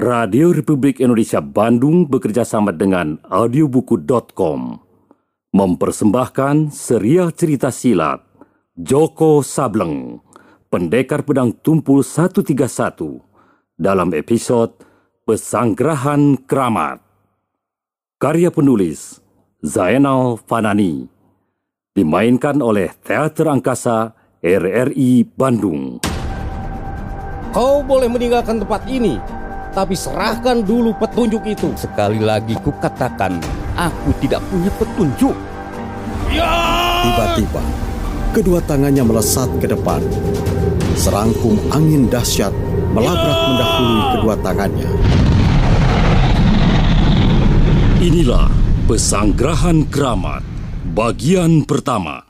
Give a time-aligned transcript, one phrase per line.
[0.00, 4.80] Radio Republik Indonesia Bandung bekerja sama dengan audiobuku.com
[5.52, 8.24] mempersembahkan serial cerita silat
[8.72, 10.24] Joko Sableng,
[10.72, 12.56] Pendekar Pedang Tumpul 131
[13.76, 14.72] dalam episode
[15.28, 17.04] Pesanggrahan Keramat.
[18.16, 19.20] Karya penulis
[19.60, 21.12] Zainal Fanani.
[21.92, 26.00] Dimainkan oleh Teater Angkasa RRI Bandung.
[27.52, 29.20] Kau boleh meninggalkan tempat ini,
[29.70, 31.70] tapi serahkan dulu petunjuk itu.
[31.78, 33.38] Sekali lagi kukatakan,
[33.74, 35.36] aku tidak punya petunjuk.
[37.00, 37.62] Tiba-tiba,
[38.30, 40.02] kedua tangannya melesat ke depan.
[40.94, 42.52] Serangkum angin dahsyat
[42.94, 44.90] melabrak mendahului kedua tangannya.
[48.00, 48.48] Inilah
[48.90, 50.42] Pesanggrahan Keramat
[50.90, 52.29] bagian pertama.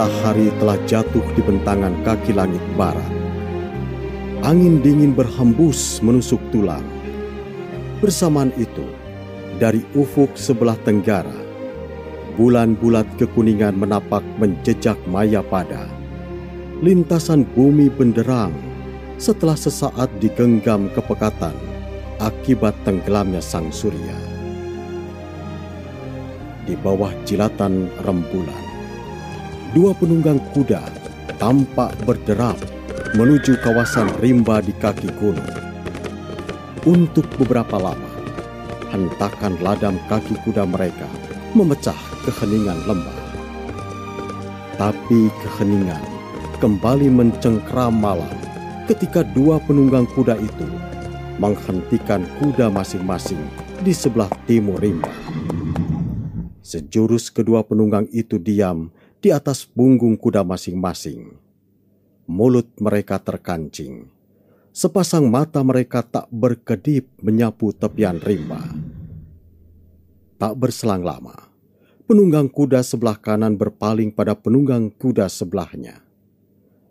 [0.00, 3.12] Matahari telah jatuh di bentangan kaki langit barat.
[4.40, 6.88] Angin dingin berhembus menusuk tulang.
[8.00, 8.88] Bersamaan itu,
[9.60, 11.36] dari ufuk sebelah tenggara,
[12.32, 15.84] bulan bulat kekuningan menapak menjejak maya pada.
[16.80, 18.56] Lintasan bumi benderang
[19.20, 21.52] setelah sesaat digenggam kepekatan
[22.24, 24.16] akibat tenggelamnya sang surya.
[26.64, 28.69] Di bawah jilatan rembulan,
[29.70, 30.82] dua penunggang kuda
[31.38, 32.58] tampak berderap
[33.14, 35.46] menuju kawasan rimba di kaki gunung.
[36.82, 38.10] Untuk beberapa lama,
[38.90, 41.06] hentakan ladam kaki kuda mereka
[41.54, 41.96] memecah
[42.26, 43.18] keheningan lembah.
[44.74, 46.02] Tapi keheningan
[46.58, 48.32] kembali mencengkram malam
[48.90, 50.66] ketika dua penunggang kuda itu
[51.38, 53.40] menghentikan kuda masing-masing
[53.86, 55.12] di sebelah timur rimba.
[56.60, 61.36] Sejurus kedua penunggang itu diam di atas punggung kuda masing-masing.
[62.24, 64.08] Mulut mereka terkancing.
[64.72, 68.64] Sepasang mata mereka tak berkedip menyapu tepian rimba.
[70.40, 71.36] Tak berselang lama,
[72.08, 76.00] penunggang kuda sebelah kanan berpaling pada penunggang kuda sebelahnya.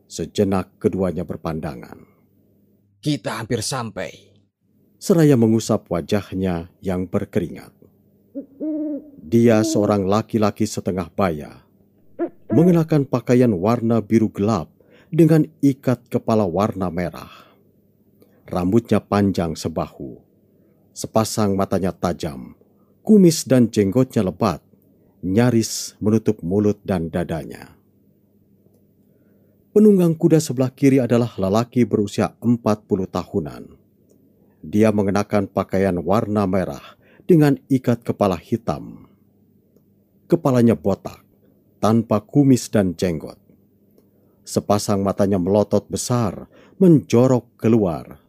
[0.06, 2.06] Sejenak keduanya berpandangan.
[3.00, 4.12] Kita hampir sampai.
[5.00, 7.72] Seraya mengusap wajahnya yang berkeringat.
[9.24, 11.64] Dia seorang laki-laki setengah baya,
[12.50, 14.74] mengenakan pakaian warna biru gelap
[15.14, 17.30] dengan ikat kepala warna merah.
[18.50, 20.18] Rambutnya panjang sebahu,
[20.90, 22.58] sepasang matanya tajam,
[23.06, 24.66] kumis dan jenggotnya lebat,
[25.22, 27.78] nyaris menutup mulut dan dadanya.
[29.70, 32.58] Penunggang kuda sebelah kiri adalah lelaki berusia 40
[33.06, 33.64] tahunan.
[34.66, 36.98] Dia mengenakan pakaian warna merah
[37.30, 39.06] dengan ikat kepala hitam.
[40.26, 41.29] Kepalanya botak,
[41.80, 43.40] tanpa kumis dan jenggot.
[44.44, 48.20] Sepasang matanya melotot besar, menjorok keluar.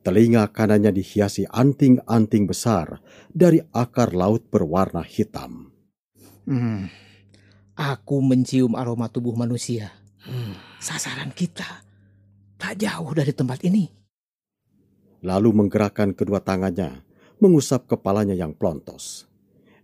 [0.00, 5.68] Telinga kanannya dihiasi anting-anting besar dari akar laut berwarna hitam.
[6.48, 6.88] Hmm,
[7.76, 9.92] aku mencium aroma tubuh manusia.
[10.24, 11.84] Hmm, sasaran kita
[12.56, 13.88] tak jauh dari tempat ini.
[15.20, 17.04] Lalu menggerakkan kedua tangannya,
[17.40, 19.28] mengusap kepalanya yang plontos.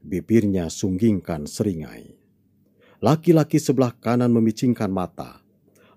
[0.01, 2.16] Bibirnya sunggingkan seringai.
[3.05, 5.45] Laki-laki sebelah kanan memicingkan mata,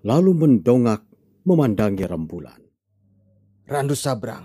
[0.04, 1.00] lalu mendongak
[1.48, 2.60] memandangi rembulan.
[3.64, 4.44] Randu Sabrang.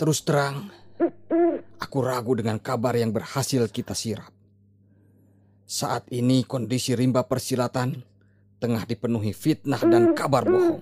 [0.00, 0.72] Terus terang,
[1.76, 4.32] aku ragu dengan kabar yang berhasil kita sirap.
[5.68, 8.00] Saat ini kondisi rimba persilatan
[8.60, 10.80] tengah dipenuhi fitnah dan kabar bohong.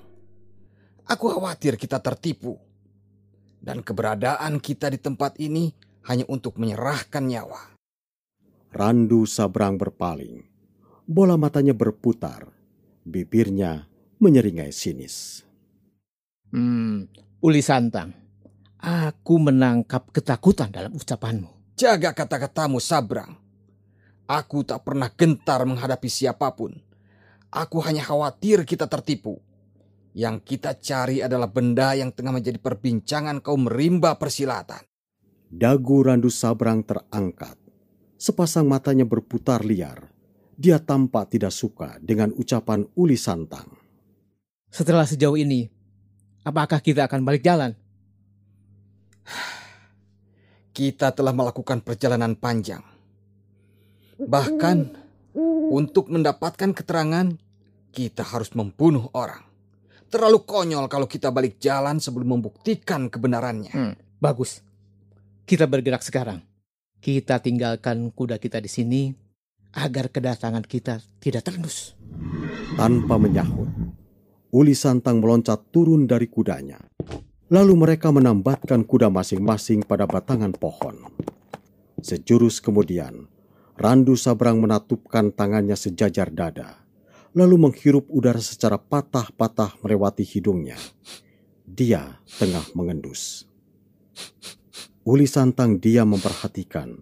[1.09, 2.59] Aku khawatir kita tertipu.
[3.59, 5.75] Dan keberadaan kita di tempat ini
[6.07, 7.78] hanya untuk menyerahkan nyawa.
[8.69, 10.45] Randu Sabrang berpaling.
[11.09, 12.45] Bola matanya berputar.
[13.01, 13.89] Bibirnya
[14.21, 15.41] menyeringai sinis.
[16.53, 17.09] Hmm,
[17.41, 18.13] Uli Santang,
[18.77, 21.77] aku menangkap ketakutan dalam ucapanmu.
[21.81, 23.37] Jaga kata-katamu, Sabrang.
[24.29, 26.77] Aku tak pernah gentar menghadapi siapa pun.
[27.49, 29.41] Aku hanya khawatir kita tertipu.
[30.13, 34.85] Yang kita cari adalah benda yang tengah menjadi perbincangan kaum rimba persilatan.
[35.49, 37.68] Dagu Randu Sabrang terangkat.
[38.19, 40.11] Sepasang matanya berputar liar.
[40.59, 43.71] Dia tampak tidak suka dengan ucapan Uli Santang.
[44.75, 45.71] Setelah sejauh ini,
[46.43, 47.79] apakah kita akan balik jalan?
[50.75, 52.83] Kita telah melakukan perjalanan panjang.
[54.19, 54.77] Bahkan
[55.71, 57.39] untuk mendapatkan keterangan
[57.89, 59.43] Kita harus membunuh orang.
[60.13, 63.73] Terlalu konyol kalau kita balik jalan sebelum membuktikan kebenarannya.
[63.73, 64.61] Hmm, bagus.
[65.49, 66.48] Kita bergerak sekarang.
[66.99, 69.15] Kita tinggalkan kuda kita di sini
[69.79, 71.95] agar kedatangan kita tidak terdus.
[72.75, 73.71] Tanpa menyahut,
[74.51, 76.83] Uli Santang meloncat turun dari kudanya.
[77.49, 81.07] Lalu mereka menambatkan kuda masing-masing pada batangan pohon.
[82.03, 83.31] Sejurus kemudian,
[83.79, 86.83] Randu Sabrang menatupkan tangannya sejajar dada,
[87.31, 90.77] lalu menghirup udara secara patah-patah melewati hidungnya.
[91.63, 93.47] Dia tengah mengendus.
[95.09, 97.01] Uli Santang diam memperhatikan.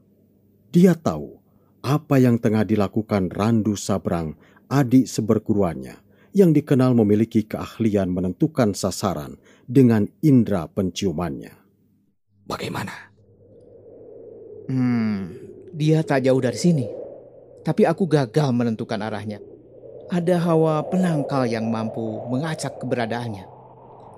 [0.70, 1.43] Dia tahu
[1.82, 4.38] apa yang tengah dilakukan Randu Sabrang,
[4.70, 5.99] adik seberguruannya,
[6.31, 11.50] yang dikenal memiliki keahlian menentukan sasaran dengan indera penciumannya.
[12.47, 12.94] Bagaimana?
[14.70, 15.35] Hmm,
[15.75, 16.87] dia tak jauh dari sini.
[17.67, 19.43] Tapi aku gagal menentukan arahnya.
[20.14, 23.50] Ada hawa penangkal yang mampu mengacak keberadaannya.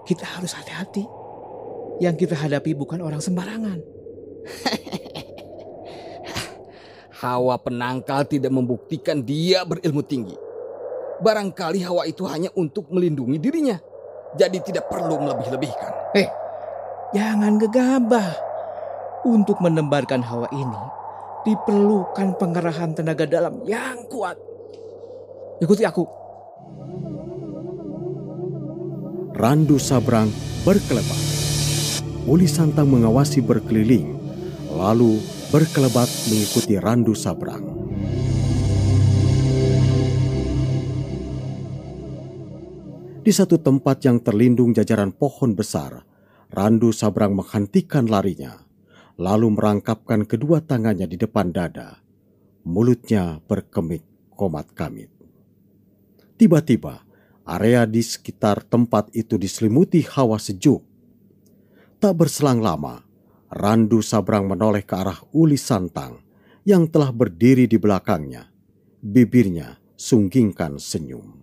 [0.05, 1.18] Kita harus hati-hati.
[1.98, 3.78] Yang kita hadapi bukan orang sembarangan.
[7.18, 10.38] Hawa penangkal tidak membuktikan dia berilmu tinggi.
[11.18, 13.74] Barangkali hawa itu hanya untuk melindungi dirinya.
[14.38, 16.14] Jadi tidak perlu melebih-lebihkan.
[16.14, 16.30] Eh,
[17.10, 18.46] jangan gegabah.
[19.26, 20.78] Untuk menembarkan hawa ini,
[21.42, 24.38] diperlukan pengerahan tenaga dalam yang kuat.
[25.58, 26.06] Ikuti aku.
[29.34, 30.30] Randu Sabrang
[30.62, 31.38] berkelebat.
[32.28, 34.12] Uli Santang mengawasi berkeliling,
[34.76, 35.16] lalu
[35.48, 37.64] berkelebat mengikuti Randu Sabrang.
[43.25, 46.04] Di satu tempat yang terlindung jajaran pohon besar,
[46.52, 48.60] Randu Sabrang menghentikan larinya,
[49.16, 52.04] lalu merangkapkan kedua tangannya di depan dada.
[52.69, 54.04] Mulutnya berkemik
[54.36, 55.08] komat-kamit.
[56.36, 57.08] Tiba-tiba,
[57.48, 60.88] area di sekitar tempat itu diselimuti hawa sejuk.
[61.98, 63.02] Tak berselang lama,
[63.50, 66.22] Randu Sabrang menoleh ke arah Uli Santang
[66.62, 68.46] yang telah berdiri di belakangnya.
[69.02, 71.42] Bibirnya sunggingkan senyum.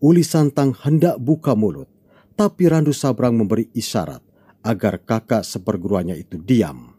[0.00, 1.92] Uli Santang hendak buka mulut,
[2.32, 4.24] tapi Randu Sabrang memberi isyarat
[4.64, 6.96] agar kakak seperguruannya itu diam.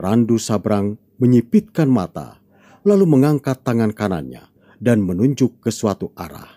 [0.00, 2.40] Randu Sabrang menyipitkan mata,
[2.80, 4.48] lalu mengangkat tangan kanannya
[4.80, 6.48] dan menunjuk ke suatu arah.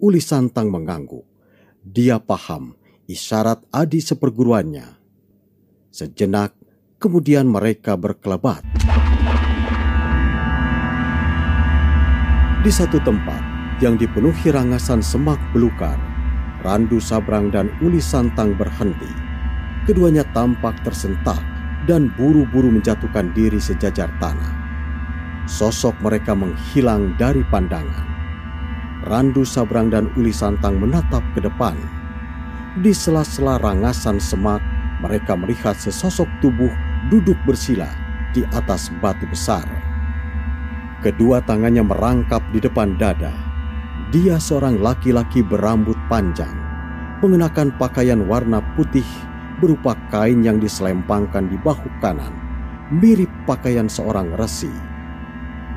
[0.00, 1.28] Uli Santang mengangguk.
[1.84, 2.77] Dia paham
[3.08, 4.84] isyarat adi seperguruannya.
[5.88, 6.52] Sejenak,
[7.00, 8.60] kemudian mereka berkelebat.
[12.60, 13.40] Di satu tempat
[13.80, 15.96] yang dipenuhi rangasan semak belukar,
[16.60, 19.08] Randu Sabrang dan Uli Santang berhenti.
[19.88, 21.40] Keduanya tampak tersentak
[21.88, 24.52] dan buru-buru menjatuhkan diri sejajar tanah.
[25.48, 28.04] Sosok mereka menghilang dari pandangan.
[29.08, 31.97] Randu Sabrang dan Uli Santang menatap ke depan.
[32.78, 34.62] Di sela-sela rangasan semak,
[35.02, 36.70] mereka melihat sesosok tubuh
[37.10, 37.90] duduk bersila
[38.30, 39.66] di atas batu besar.
[41.02, 43.34] Kedua tangannya merangkap di depan dada.
[44.14, 46.54] Dia seorang laki-laki berambut panjang,
[47.18, 49.06] mengenakan pakaian warna putih
[49.58, 52.30] berupa kain yang diselempangkan di bahu kanan,
[52.94, 54.70] mirip pakaian seorang resi.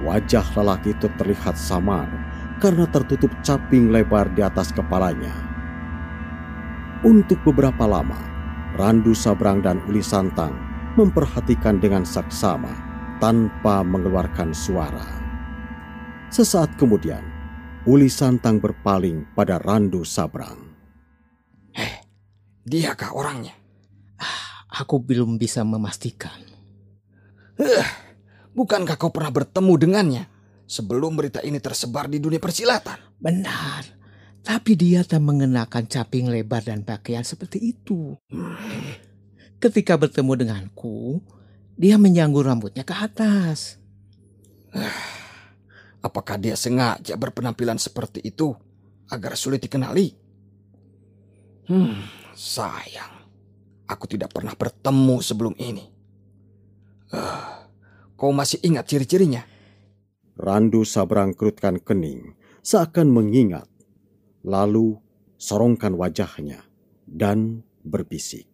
[0.05, 2.05] Wajah lelaki itu terlihat samar
[2.61, 5.50] karena tertutup caping lebar di atas kepalanya.
[7.01, 8.21] Untuk beberapa lama,
[8.77, 10.53] Randu Sabrang dan Uli Santang
[10.93, 12.69] memperhatikan dengan saksama
[13.17, 15.01] tanpa mengeluarkan suara.
[16.29, 17.25] Sesaat kemudian,
[17.89, 20.61] Uli Santang berpaling pada Randu Sabrang.
[21.73, 22.05] Eh,
[22.69, 23.57] diakah orangnya?
[24.77, 26.37] Aku belum bisa memastikan.
[27.57, 27.87] Eh,
[28.53, 30.23] bukankah kau pernah bertemu dengannya
[30.69, 33.17] sebelum berita ini tersebar di dunia persilatan?
[33.17, 34.00] Benar.
[34.41, 38.17] Tapi dia tak mengenakan caping lebar dan pakaian seperti itu.
[39.61, 41.21] Ketika bertemu denganku,
[41.77, 43.77] dia menyanggur rambutnya ke atas.
[46.05, 48.57] Apakah dia sengaja berpenampilan seperti itu
[49.13, 50.17] agar sulit dikenali?
[51.69, 52.01] Hmm,
[52.33, 53.21] sayang.
[53.85, 55.85] Aku tidak pernah bertemu sebelum ini.
[57.11, 57.47] Eh,
[58.17, 59.45] kau masih ingat ciri-cirinya?
[60.41, 62.33] Randu Sabrang kerutkan kening,
[62.65, 63.70] seakan mengingat.
[64.41, 64.97] Lalu
[65.37, 66.65] sorongkan wajahnya
[67.05, 68.45] dan berbisik.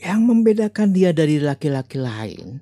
[0.00, 2.60] Yang membedakan dia dari laki-laki lain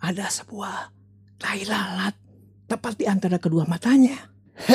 [0.00, 0.92] ada sebuah
[1.36, 2.16] tai lalat
[2.64, 4.16] tepat di antara kedua matanya.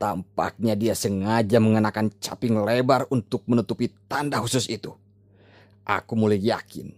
[0.00, 4.92] Tampaknya dia sengaja mengenakan caping lebar untuk menutupi tanda khusus itu.
[5.84, 6.88] Aku mulai yakin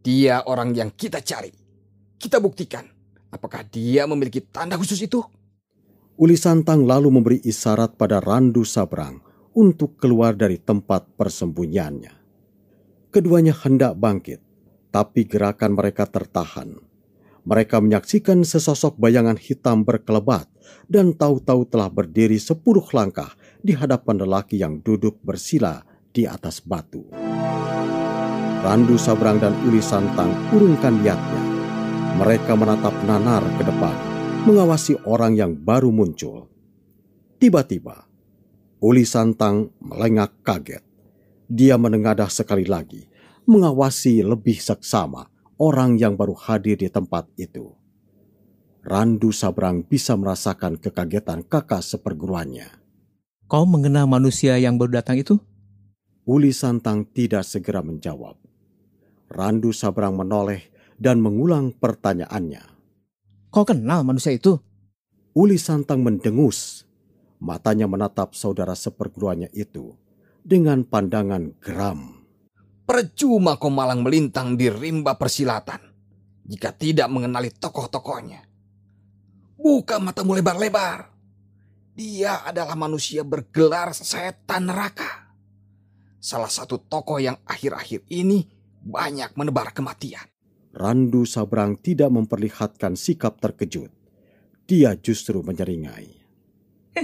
[0.00, 1.52] dia orang yang kita cari.
[2.20, 2.84] Kita buktikan
[3.30, 5.22] Apakah dia memiliki tanda khusus itu?
[6.20, 9.24] Uli Santang lalu memberi isyarat pada Randu Sabrang
[9.56, 12.12] untuk keluar dari tempat persembunyiannya.
[13.08, 14.36] Keduanya hendak bangkit,
[14.92, 16.76] tapi gerakan mereka tertahan.
[17.48, 20.44] Mereka menyaksikan sesosok bayangan hitam berkelebat
[20.92, 23.32] dan tahu-tahu telah berdiri sepuluh langkah
[23.64, 25.80] di hadapan lelaki yang duduk bersila
[26.12, 27.08] di atas batu.
[28.60, 31.44] Randu Sabrang dan Uli Santang urungkan niatnya.
[32.20, 33.96] Mereka menatap nanar ke depan,
[34.40, 36.48] mengawasi orang yang baru muncul.
[37.36, 38.08] Tiba-tiba,
[38.80, 40.80] Uli Santang melengak kaget.
[41.44, 43.04] Dia menengadah sekali lagi,
[43.44, 45.28] mengawasi lebih seksama
[45.60, 47.76] orang yang baru hadir di tempat itu.
[48.80, 52.80] Randu Sabrang bisa merasakan kekagetan kakak seperguruannya.
[53.44, 55.36] Kau mengenal manusia yang baru datang itu?
[56.24, 58.40] Uli Santang tidak segera menjawab.
[59.28, 62.79] Randu Sabrang menoleh dan mengulang pertanyaannya.
[63.50, 64.62] Kau kenal manusia itu?
[65.34, 66.86] Uli Santang mendengus.
[67.42, 69.98] Matanya menatap saudara seperguruannya itu
[70.46, 72.22] dengan pandangan geram.
[72.86, 75.82] Percuma kau malang melintang di rimba persilatan
[76.46, 78.46] jika tidak mengenali tokoh-tokohnya.
[79.58, 81.10] Buka matamu lebar-lebar.
[81.98, 85.34] Dia adalah manusia bergelar setan neraka.
[86.22, 88.46] Salah satu tokoh yang akhir-akhir ini
[88.78, 90.29] banyak menebar kematian.
[90.70, 93.90] Randu Sabrang tidak memperlihatkan sikap terkejut.
[94.70, 96.06] Dia justru menyeringai.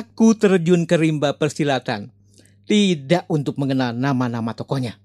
[0.00, 2.12] Aku terjun ke rimba persilatan.
[2.68, 5.00] Tidak untuk mengenal nama-nama tokohnya.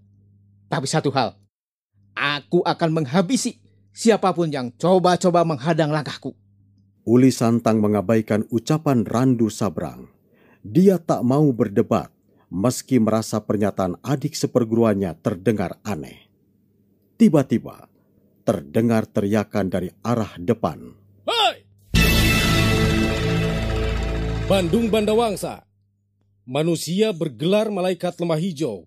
[0.67, 1.39] Tapi satu hal.
[2.11, 3.55] Aku akan menghabisi
[3.95, 6.35] siapa pun yang coba-coba menghadang langkahku.
[7.07, 10.11] Uli Santang mengabaikan ucapan Randu Sabrang.
[10.59, 12.11] Dia tak mau berdebat
[12.51, 16.24] meski merasa pernyataan adik seperguruannya terdengar aneh.
[17.15, 17.87] Tiba-tiba,
[18.43, 20.91] terdengar teriakan dari arah depan.
[21.23, 21.63] Hai!
[24.51, 25.63] Bandung Bandawangsa,
[26.43, 28.83] manusia bergelar malaikat lemah hijau.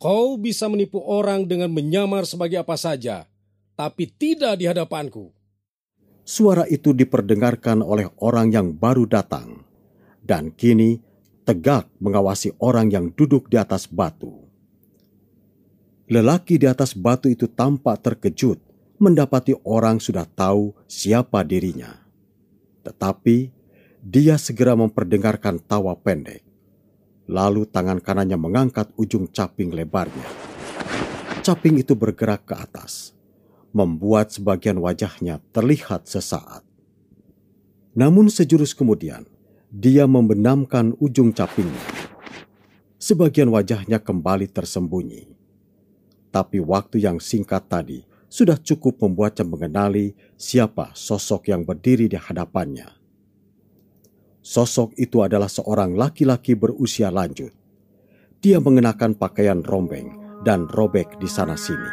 [0.00, 3.28] Kau bisa menipu orang dengan menyamar sebagai apa saja,
[3.76, 5.28] tapi tidak di hadapanku.
[6.24, 9.60] Suara itu diperdengarkan oleh orang yang baru datang,
[10.24, 11.04] dan kini
[11.44, 14.41] tegak mengawasi orang yang duduk di atas batu.
[16.12, 18.60] Lelaki di atas batu itu tampak terkejut
[19.00, 21.88] mendapati orang sudah tahu siapa dirinya.
[22.84, 23.48] Tetapi
[24.04, 26.44] dia segera memperdengarkan tawa pendek.
[27.32, 30.28] Lalu tangan kanannya mengangkat ujung caping lebarnya.
[31.40, 33.16] Caping itu bergerak ke atas,
[33.72, 36.60] membuat sebagian wajahnya terlihat sesaat.
[37.96, 39.24] Namun sejurus kemudian,
[39.72, 41.88] dia membenamkan ujung capingnya.
[43.00, 45.31] Sebagian wajahnya kembali tersembunyi.
[46.32, 48.00] Tapi waktu yang singkat tadi
[48.32, 52.88] sudah cukup membuatnya mengenali siapa sosok yang berdiri di hadapannya.
[54.40, 57.52] Sosok itu adalah seorang laki-laki berusia lanjut.
[58.42, 61.92] Dia mengenakan pakaian rombeng dan robek di sana-sini.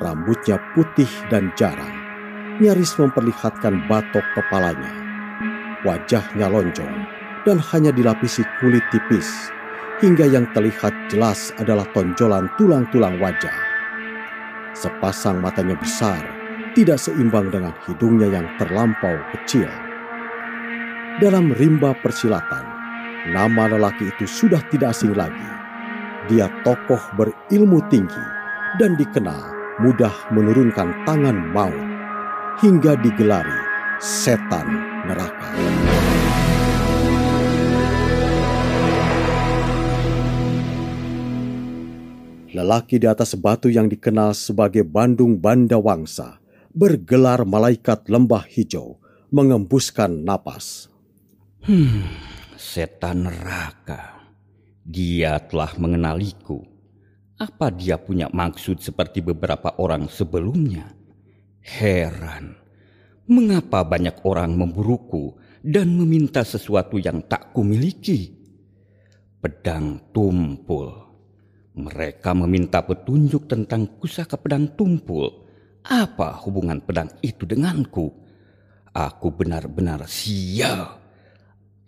[0.00, 1.92] Rambutnya putih dan jarang,
[2.62, 5.00] nyaris memperlihatkan batok kepalanya
[5.84, 6.94] wajahnya lonjong
[7.48, 9.48] dan hanya dilapisi kulit tipis,
[10.00, 13.52] hingga yang terlihat jelas adalah tonjolan tulang-tulang wajah.
[14.72, 16.24] Sepasang matanya besar,
[16.72, 19.68] tidak seimbang dengan hidungnya yang terlampau kecil.
[21.20, 22.64] Dalam rimba persilatan,
[23.36, 25.48] nama lelaki itu sudah tidak asing lagi.
[26.32, 28.24] Dia tokoh berilmu tinggi
[28.80, 29.52] dan dikenal
[29.84, 31.88] mudah menurunkan tangan maut
[32.64, 33.60] hingga digelari
[34.00, 34.68] setan
[35.04, 36.09] neraka.
[42.50, 46.42] Lelaki di atas batu yang dikenal sebagai Bandung Bandawangsa
[46.74, 48.98] bergelar malaikat lembah hijau
[49.30, 50.90] mengembuskan napas.
[51.62, 52.10] Hmm,
[52.58, 54.26] setan neraka.
[54.82, 56.66] Dia telah mengenaliku.
[57.38, 60.90] Apa dia punya maksud seperti beberapa orang sebelumnya?
[61.62, 62.58] Heran.
[63.30, 68.34] Mengapa banyak orang memburuku dan meminta sesuatu yang tak kumiliki?
[69.38, 71.09] Pedang tumpul.
[71.80, 75.48] Mereka meminta petunjuk tentang pusaka pedang tumpul.
[75.80, 78.12] Apa hubungan pedang itu denganku?
[78.92, 81.00] Aku benar-benar sial.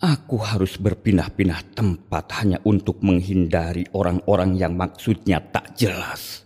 [0.01, 6.43] Aku harus berpindah-pindah tempat hanya untuk menghindari orang-orang yang maksudnya tak jelas.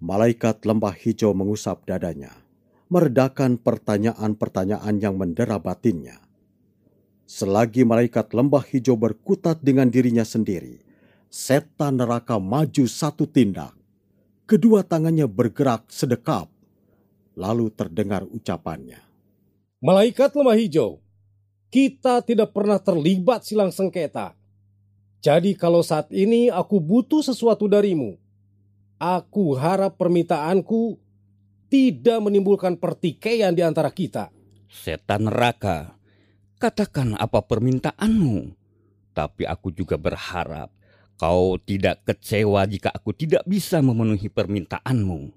[0.00, 2.40] Malaikat lembah hijau mengusap dadanya
[2.90, 6.18] meredakan pertanyaan-pertanyaan yang mendera batinnya.
[7.30, 10.82] Selagi malaikat lembah hijau berkutat dengan dirinya sendiri,
[11.30, 13.72] setan neraka maju satu tindak.
[14.50, 16.50] Kedua tangannya bergerak sedekap.
[17.38, 18.98] Lalu terdengar ucapannya.
[19.80, 21.00] Malaikat lemah hijau,
[21.72, 24.34] kita tidak pernah terlibat silang sengketa.
[25.22, 28.18] Jadi kalau saat ini aku butuh sesuatu darimu,
[28.98, 30.98] aku harap permintaanku
[31.70, 34.34] tidak menimbulkan pertikaian di antara kita.
[34.66, 35.94] Setan neraka,
[36.58, 38.52] katakan apa permintaanmu.
[39.14, 40.79] Tapi aku juga berharap
[41.20, 45.28] kau tidak kecewa jika aku tidak bisa memenuhi permintaanmu.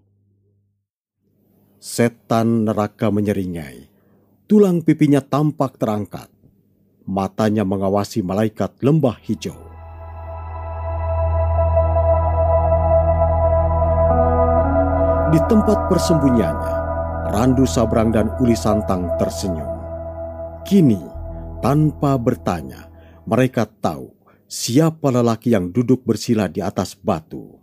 [1.84, 3.92] Setan neraka menyeringai.
[4.48, 6.32] Tulang pipinya tampak terangkat.
[7.04, 9.60] Matanya mengawasi malaikat lembah hijau.
[15.36, 16.76] Di tempat persembunyiannya,
[17.36, 19.68] Randu Sabrang dan Uli Santang tersenyum.
[20.64, 21.04] Kini,
[21.60, 22.88] tanpa bertanya,
[23.28, 24.23] mereka tahu
[24.54, 27.58] siapa lelaki yang duduk bersila di atas batu.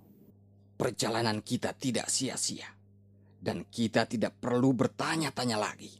[0.74, 2.66] Perjalanan kita tidak sia-sia.
[3.40, 5.94] Dan kita tidak perlu bertanya-tanya lagi.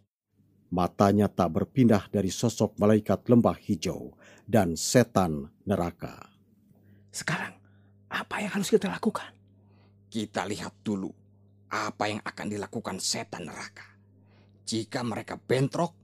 [0.74, 4.12] Matanya tak berpindah dari sosok malaikat lembah hijau
[4.44, 6.20] dan setan neraka.
[7.08, 7.56] Sekarang,
[8.12, 9.32] apa yang harus kita lakukan?
[10.10, 11.08] Kita lihat dulu
[11.70, 13.88] apa yang akan dilakukan setan neraka.
[14.68, 15.96] Jika mereka bentrok,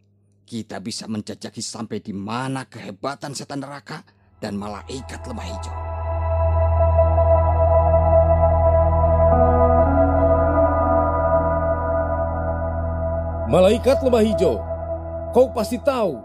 [0.47, 4.16] kita bisa menjajaki sampai di mana kehebatan setan neraka
[4.47, 5.77] dan malaikat lembah hijau.
[13.51, 14.59] Malaikat lemah hijau,
[15.35, 16.19] kau pasti tahu.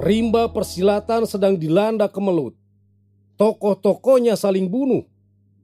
[0.00, 2.56] Rimba persilatan sedang dilanda kemelut.
[3.36, 5.04] Tokoh-tokohnya saling bunuh.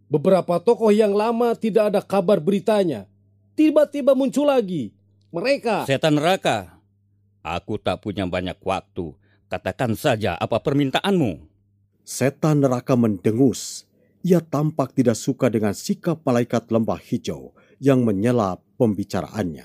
[0.09, 3.09] Beberapa tokoh yang lama tidak ada kabar beritanya.
[3.57, 4.93] Tiba-tiba muncul lagi.
[5.33, 6.77] Mereka Setan neraka,
[7.45, 9.17] aku tak punya banyak waktu.
[9.53, 11.54] Katakan saja apa permintaanmu.
[12.05, 13.89] Setan neraka mendengus.
[14.21, 19.65] Ia tampak tidak suka dengan sikap malaikat lembah hijau yang menyela pembicaraannya.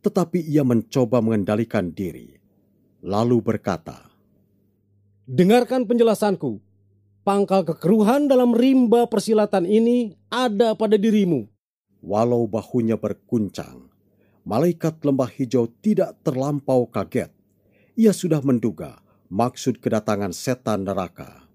[0.00, 2.40] Tetapi ia mencoba mengendalikan diri.
[3.04, 4.00] Lalu berkata,
[5.28, 6.56] Dengarkan penjelasanku.
[7.20, 11.52] Pangkal kekeruhan dalam rimba persilatan ini ada pada dirimu.
[12.06, 13.90] walau bahunya berguncang,
[14.46, 17.34] malaikat lembah hijau tidak terlampau kaget.
[17.98, 21.46] Ia sudah menduga maksud kedatangan setan neraka.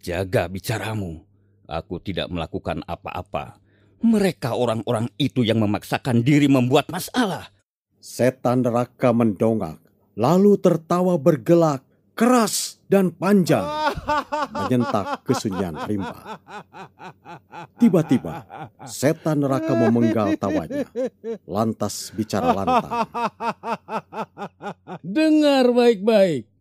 [0.00, 1.24] Jaga bicaramu.
[1.68, 3.60] Aku tidak melakukan apa-apa.
[4.00, 7.52] Mereka orang-orang itu yang memaksakan diri membuat masalah.
[7.98, 9.82] Setan neraka mendongak,
[10.14, 11.82] lalu tertawa bergelak,
[12.14, 13.66] keras dan panjang,
[14.54, 16.40] menyentak kesunyian rimba.
[17.76, 18.46] Tiba-tiba,
[18.86, 20.86] setan neraka memenggal tawanya,
[21.44, 23.06] lantas bicara lantang.
[25.02, 26.57] Dengar baik-baik.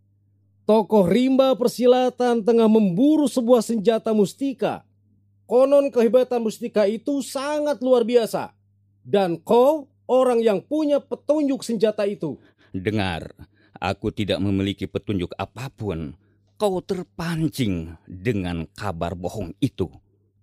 [0.68, 4.84] Tokoh rimba persilatan tengah memburu sebuah senjata mustika.
[5.48, 8.52] Konon kehebatan mustika itu sangat luar biasa.
[9.00, 12.36] Dan kau orang yang punya petunjuk senjata itu.
[12.76, 13.32] Dengar,
[13.80, 16.20] aku tidak memiliki petunjuk apa pun.
[16.60, 19.88] Kau terpancing dengan kabar bohong itu.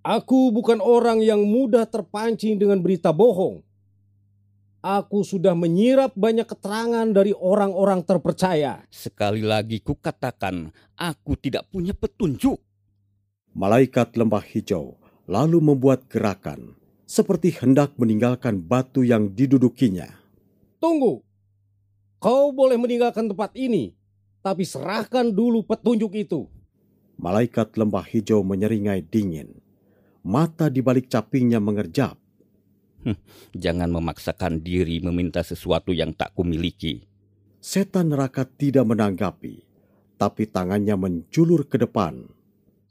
[0.01, 3.61] Aku bukan orang yang mudah terpancing dengan berita bohong.
[4.85, 8.85] Aku sudah menyirap banyak keterangan dari orang-orang terpercaya.
[8.93, 12.61] Sekali lagi kukatakan, aku tidak punya petunjuk.
[13.57, 16.77] Malaikat lembah hijau lalu membuat gerakan,
[17.09, 20.21] seperti hendak meninggalkan batu yang didudukinya.
[20.77, 21.25] Tunggu.
[22.21, 23.97] Kau boleh meninggalkan tempat ini,
[24.45, 26.45] tapi serahkan dulu petunjuk itu.
[27.17, 29.65] Malaikat lembah hijau menyeringai dingin.
[30.21, 32.21] Mata di balik capingnya mengerjap.
[33.53, 37.05] Jangan memaksakan diri meminta sesuatu yang tak kumiliki.
[37.65, 39.65] Setan neraka tidak menanggapi,
[40.21, 42.29] tapi tangannya menjulur ke depan.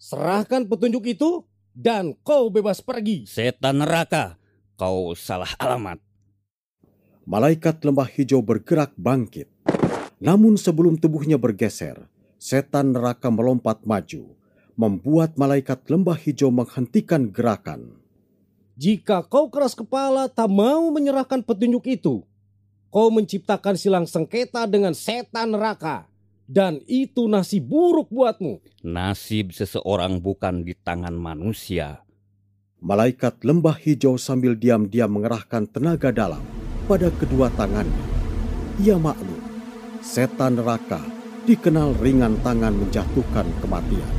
[0.01, 3.25] Serahkan petunjuk itu dan kau bebas pergi.
[3.29, 4.37] Setan neraka,
[4.77, 6.01] kau salah alamat.
[7.23, 9.47] Malaikat lembah hijau bergerak bangkit.
[10.19, 14.35] Namun sebelum tubuhnya bergeser, setan neraka melompat maju,
[14.75, 18.02] membuat malaikat lembah hijau menghentikan gerakan.
[18.73, 22.25] Jika kau keras kepala tak mau menyerahkan petunjuk itu,
[22.89, 26.09] kau menciptakan silang sengketa dengan setan neraka.
[26.43, 28.59] Dan itu nasib buruk buatmu.
[28.83, 32.03] Nasib seseorang bukan di tangan manusia.
[32.83, 36.43] Malaikat lembah hijau sambil diam-diam mengerahkan tenaga dalam
[36.83, 38.05] pada kedua tangannya.
[38.83, 39.39] Ia maklum,
[40.03, 40.99] setan neraka
[41.47, 44.13] dikenal ringan tangan menjatuhkan kematian.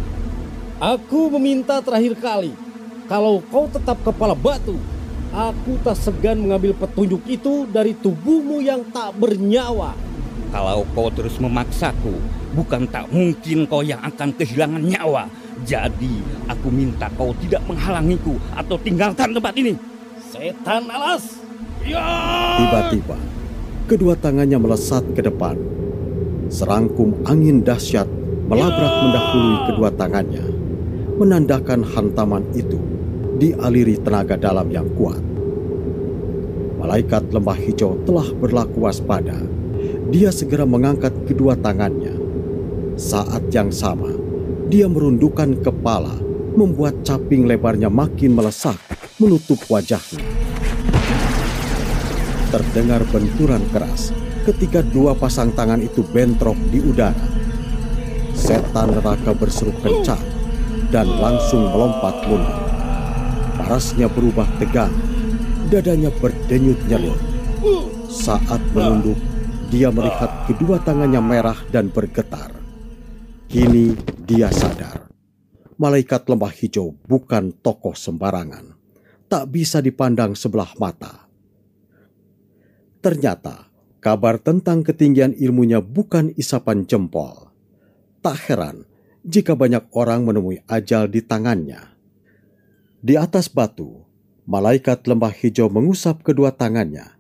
[0.81, 2.57] Aku meminta terakhir kali,
[3.05, 4.77] kalau kau tetap kepala batu,
[5.35, 9.93] aku tak segan mengambil petunjuk itu dari tubuhmu yang tak bernyawa.
[10.55, 12.14] Kalau kau terus memaksaku,
[12.55, 15.27] bukan tak mungkin kau yang akan kehilangan nyawa.
[15.67, 19.75] Jadi, aku minta kau tidak menghalangiku atau tinggalkan tempat ini.
[20.31, 21.45] Setan alas,
[22.55, 23.19] Tiba-tiba,
[23.85, 25.61] kedua tangannya melesat ke depan.
[26.49, 28.09] Serangkum angin dahsyat
[28.49, 30.45] melabrak mendahului kedua tangannya,
[31.21, 32.93] menandakan hantaman itu
[33.38, 35.20] dialiri tenaga dalam yang kuat.
[36.79, 39.40] Malaikat lembah hijau telah berlaku waspada.
[40.12, 42.12] Dia segera mengangkat kedua tangannya.
[42.94, 44.12] Saat yang sama,
[44.70, 46.14] dia merundukkan kepala,
[46.55, 48.79] membuat caping lebarnya makin melesak
[49.18, 50.23] menutup wajahnya.
[52.55, 54.14] Terdengar benturan keras
[54.47, 57.27] ketika dua pasang tangan itu bentrok di udara.
[58.37, 60.23] Setan neraka berseru kencang
[60.94, 62.73] dan langsung melompat mundur.
[63.64, 64.92] Parasnya berubah tegang,
[65.72, 67.16] dadanya berdenyut nyeriut.
[68.12, 69.16] Saat menunduk,
[69.72, 72.53] dia melihat kedua tangannya merah dan bergetar.
[73.48, 75.09] Kini dia sadar.
[75.81, 78.77] Malaikat lembah hijau bukan tokoh sembarangan.
[79.33, 81.24] Tak bisa dipandang sebelah mata.
[83.00, 87.48] Ternyata kabar tentang ketinggian ilmunya bukan isapan jempol.
[88.20, 88.85] Tak heran
[89.24, 91.93] jika banyak orang menemui ajal di tangannya.
[93.05, 94.01] Di atas batu,
[94.49, 97.12] malaikat lembah hijau mengusap kedua tangannya,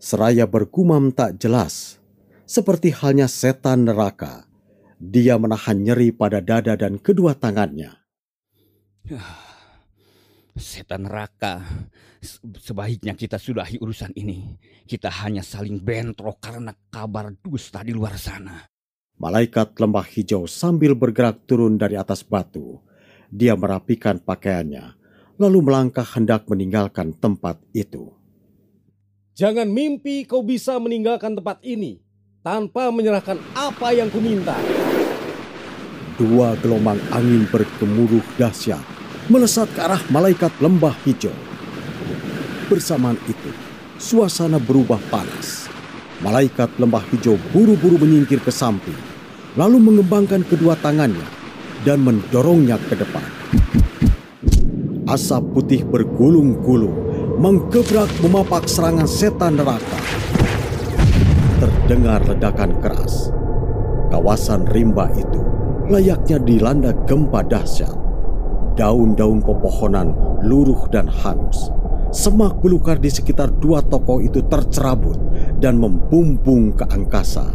[0.00, 2.00] seraya bergumam tak jelas,
[2.48, 4.48] seperti halnya setan neraka.
[4.96, 7.92] Dia menahan nyeri pada dada dan kedua tangannya.
[10.56, 11.60] Setan neraka,
[12.56, 14.56] sebaiknya kita sudahi urusan ini.
[14.88, 18.64] Kita hanya saling bentrok karena kabar dusta di luar sana.
[19.20, 22.80] Malaikat lembah hijau sambil bergerak turun dari atas batu.
[23.28, 25.04] Dia merapikan pakaiannya,
[25.36, 28.12] lalu melangkah hendak meninggalkan tempat itu.
[29.36, 32.00] Jangan mimpi kau bisa meninggalkan tempat ini
[32.40, 34.56] tanpa menyerahkan apa yang kuminta.
[36.16, 38.96] Dua gelombang angin bergemuruh dahsyat
[39.26, 41.34] melesat ke arah malaikat lembah hijau.
[42.70, 43.50] Bersamaan itu,
[43.98, 45.66] suasana berubah panas.
[46.22, 48.96] Malaikat lembah hijau buru-buru menyingkir ke samping,
[49.58, 51.26] lalu mengembangkan kedua tangannya
[51.82, 53.26] dan mendorongnya ke depan.
[55.06, 56.98] Asap putih bergulung-gulung
[57.38, 60.02] menggebrak memapak serangan setan neraka.
[61.62, 63.30] Terdengar ledakan keras.
[64.10, 65.38] Kawasan rimba itu
[65.86, 67.94] layaknya dilanda gempa dahsyat.
[68.74, 70.10] Daun-daun pepohonan
[70.42, 71.70] luruh dan hangus.
[72.10, 75.22] Semak belukar di sekitar dua tokoh itu tercerabut
[75.62, 77.46] dan membumbung ke angkasa.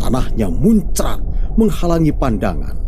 [0.00, 1.20] Tanahnya muncrat
[1.60, 2.80] menghalangi pandangan.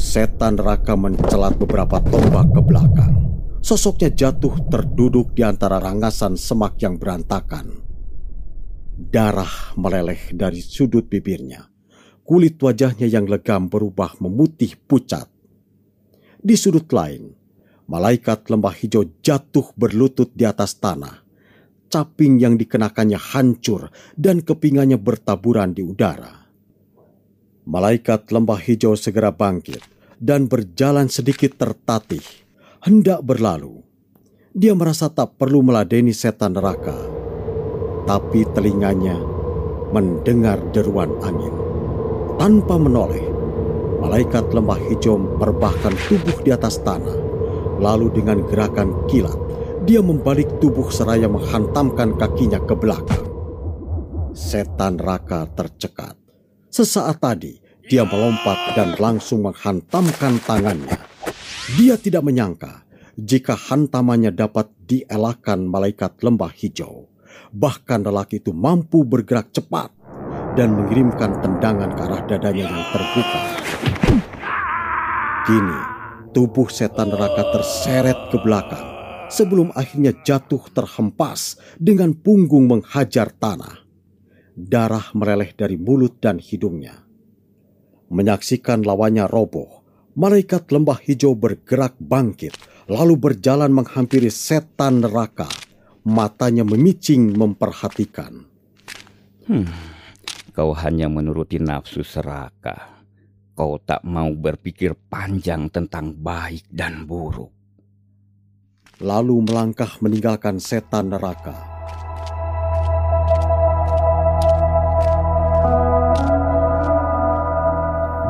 [0.00, 3.14] Setan neraka mencelat beberapa tombak ke belakang.
[3.60, 7.84] Sosoknya jatuh terduduk di antara rangasan semak yang berantakan.
[8.96, 11.68] Darah meleleh dari sudut bibirnya.
[12.24, 15.28] Kulit wajahnya yang legam berubah memutih pucat.
[16.40, 17.36] Di sudut lain,
[17.84, 21.28] malaikat lembah hijau jatuh berlutut di atas tanah.
[21.92, 26.39] Caping yang dikenakannya hancur dan kepingannya bertaburan di udara.
[27.70, 29.78] Malaikat lembah hijau segera bangkit
[30.18, 32.18] dan berjalan sedikit tertatih,
[32.82, 33.86] hendak berlalu.
[34.50, 36.98] Dia merasa tak perlu meladeni setan neraka,
[38.10, 39.14] tapi telinganya
[39.94, 41.54] mendengar deruan angin.
[42.42, 43.22] Tanpa menoleh,
[44.02, 47.14] malaikat lembah hijau merebahkan tubuh di atas tanah.
[47.78, 49.38] Lalu dengan gerakan kilat,
[49.86, 53.30] dia membalik tubuh seraya menghantamkan kakinya ke belakang.
[54.34, 56.18] Setan neraka tercekat.
[56.70, 57.59] Sesaat tadi,
[57.90, 60.94] dia melompat dan langsung menghantamkan tangannya.
[61.74, 62.86] Dia tidak menyangka
[63.18, 67.10] jika hantamannya dapat dielakkan malaikat lembah hijau.
[67.50, 69.90] Bahkan lelaki itu mampu bergerak cepat
[70.54, 73.42] dan mengirimkan tendangan ke arah dadanya yang terbuka.
[75.50, 75.80] Kini,
[76.30, 78.86] tubuh setan neraka terseret ke belakang
[79.34, 83.82] sebelum akhirnya jatuh terhempas dengan punggung menghajar tanah.
[84.54, 87.09] Darah meleleh dari mulut dan hidungnya.
[88.10, 89.86] Menyaksikan lawannya roboh,
[90.18, 92.58] malaikat lembah hijau bergerak bangkit,
[92.90, 95.46] lalu berjalan menghampiri setan neraka.
[96.02, 98.48] Matanya memicing memperhatikan.
[99.46, 99.68] Hmm,
[100.50, 102.98] kau hanya menuruti nafsu seraka.
[103.54, 107.52] Kau tak mau berpikir panjang tentang baik dan buruk.
[109.04, 111.79] Lalu melangkah meninggalkan setan neraka.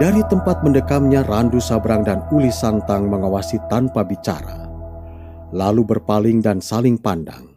[0.01, 4.65] Dari tempat mendekamnya Randu Sabrang dan Uli Santang mengawasi tanpa bicara.
[5.53, 7.53] Lalu berpaling dan saling pandang.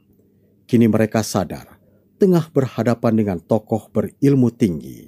[0.67, 1.79] Kini mereka sadar
[2.19, 5.07] tengah berhadapan dengan tokoh berilmu tinggi.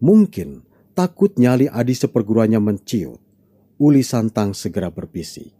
[0.00, 0.64] Mungkin
[0.96, 3.20] takut nyali adi seperguruannya menciut.
[3.84, 5.52] Uli Santang segera berbisik.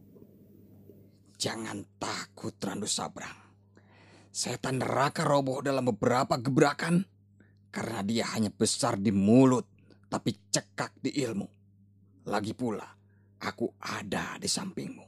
[1.37, 3.37] Jangan takut Randu Sabrang.
[4.33, 7.05] Setan neraka roboh dalam beberapa gebrakan
[7.69, 9.74] karena dia hanya besar di mulut
[10.15, 11.51] tapi cekak di ilmu.
[12.31, 12.87] Lagi pula,
[13.43, 15.03] aku ada di sampingmu.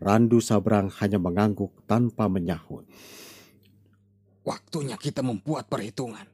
[0.00, 2.88] Randu Sabrang hanya mengangguk tanpa menyahut.
[4.40, 6.24] Waktunya kita membuat perhitungan.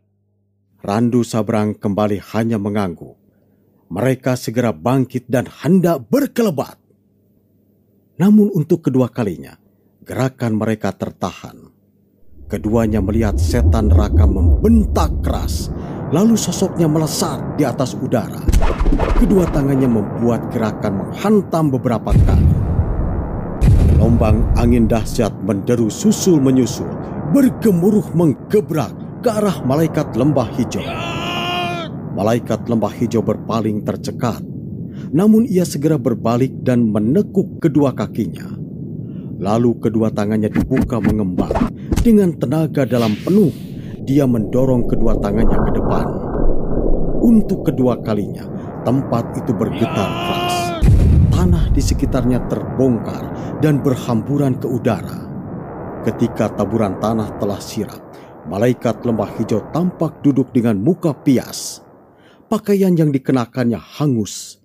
[0.79, 3.19] Randu Sabrang kembali hanya mengangguk.
[3.91, 6.79] Mereka segera bangkit dan hendak berkelebat.
[8.23, 9.59] Namun untuk kedua kalinya,
[10.07, 11.67] gerakan mereka tertahan.
[12.47, 15.69] Keduanya melihat setan neraka membentak keras,
[16.13, 18.41] lalu sosoknya melesat di atas udara.
[19.19, 22.49] Kedua tangannya membuat gerakan menghantam beberapa kali.
[23.93, 26.89] Gelombang angin dahsyat menderu susul menyusul,
[27.35, 30.87] bergemuruh menggebrak ke arah malaikat lembah hijau.
[32.15, 34.41] Malaikat lembah hijau berpaling tercekat,
[35.11, 38.47] namun ia segera berbalik dan menekuk kedua kakinya.
[39.39, 41.71] Lalu kedua tangannya dibuka mengembang.
[42.03, 43.51] Dengan tenaga dalam penuh,
[44.09, 46.07] dia mendorong kedua tangannya ke depan.
[47.21, 48.49] Untuk kedua kalinya,
[48.89, 50.57] tempat itu bergetar keras.
[51.29, 53.29] Tanah di sekitarnya terbongkar
[53.61, 55.29] dan berhamburan ke udara.
[56.09, 58.01] Ketika taburan tanah telah sirap,
[58.49, 61.85] malaikat lembah hijau tampak duduk dengan muka pias.
[62.49, 64.57] Pakaian yang dikenakannya hangus,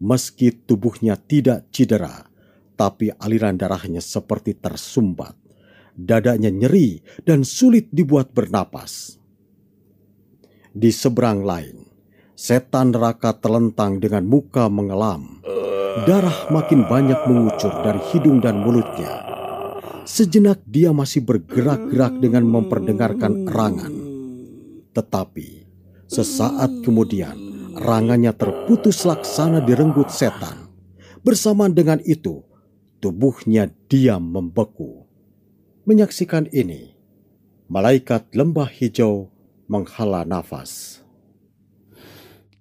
[0.00, 2.24] meski tubuhnya tidak cedera,
[2.72, 5.47] tapi aliran darahnya seperti tersumbat.
[5.98, 9.18] Dadanya nyeri dan sulit dibuat bernapas.
[10.70, 11.90] Di seberang lain,
[12.38, 15.42] setan neraka telentang dengan muka mengelam.
[16.06, 19.26] Darah makin banyak mengucur dari hidung dan mulutnya.
[20.06, 23.94] Sejenak dia masih bergerak-gerak dengan memperdengarkan erangan.
[24.94, 25.66] Tetapi
[26.06, 27.34] sesaat kemudian
[27.74, 30.70] rangannya terputus laksana direnggut setan.
[31.26, 32.46] Bersamaan dengan itu,
[33.02, 35.07] tubuhnya diam membeku.
[35.88, 36.92] Menyaksikan ini,
[37.64, 39.32] malaikat lembah hijau
[39.72, 41.00] menghala nafas.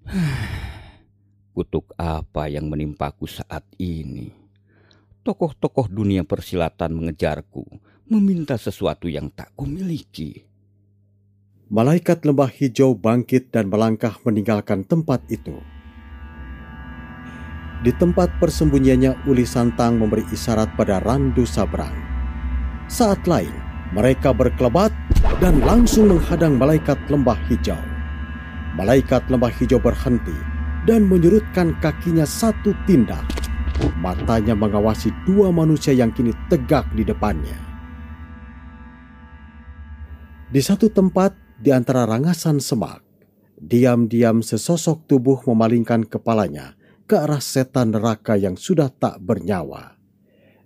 [1.52, 4.32] Kutuk apa yang menimpaku saat ini?
[5.28, 7.68] Tokoh-tokoh dunia persilatan mengejarku,
[8.08, 10.48] meminta sesuatu yang tak kumiliki.
[11.68, 15.60] Malaikat lembah hijau bangkit dan melangkah meninggalkan tempat itu.
[17.84, 22.07] Di tempat persembunyiannya Uli Santang memberi isyarat pada Randu Sabrang.
[22.88, 23.52] Saat lain,
[23.92, 24.96] mereka berkelebat
[25.44, 27.80] dan langsung menghadang malaikat lembah hijau.
[28.80, 30.36] Malaikat lembah hijau berhenti
[30.88, 33.28] dan menyurutkan kakinya satu tindak.
[34.00, 37.60] Matanya mengawasi dua manusia yang kini tegak di depannya.
[40.48, 43.04] Di satu tempat di antara rangasan semak,
[43.60, 50.00] diam-diam sesosok tubuh memalingkan kepalanya ke arah setan neraka yang sudah tak bernyawa.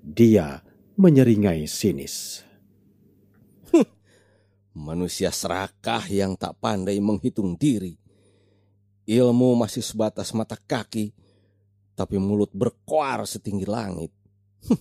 [0.05, 0.61] Dia
[0.95, 2.43] menyeringai sinis.
[4.75, 7.95] Manusia serakah yang tak pandai menghitung diri.
[9.07, 11.11] Ilmu masih sebatas mata kaki,
[11.97, 14.11] tapi mulut berkoar setinggi langit.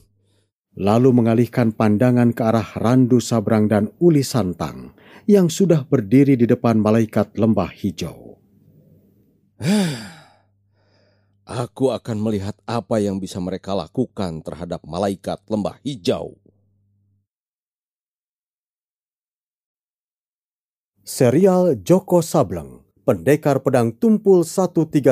[0.87, 4.95] Lalu mengalihkan pandangan ke arah Randu Sabrang dan Uli Santang
[5.27, 8.39] yang sudah berdiri di depan malaikat lembah hijau.
[11.51, 16.39] Aku akan melihat apa yang bisa mereka lakukan terhadap malaikat lembah hijau.
[21.03, 25.03] Serial Joko Sableng, Pendekar Pedang Tumpul 131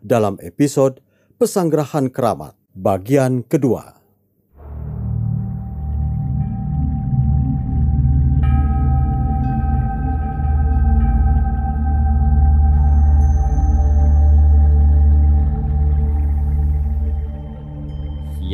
[0.00, 1.04] dalam episode
[1.36, 4.03] Pesanggrahan Keramat bagian kedua.